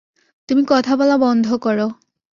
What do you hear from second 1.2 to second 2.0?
বন্ধ কর।